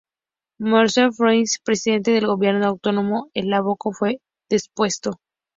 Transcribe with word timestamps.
Monseñor 0.57 1.13
Jozef 1.13 1.29
Tiso, 1.43 1.61
presidente 1.63 2.09
del 2.09 2.25
Gobierno 2.25 2.65
autónomo 2.65 3.29
eslovaco, 3.35 3.91
fue 3.93 4.17
depuesto. 4.49 5.19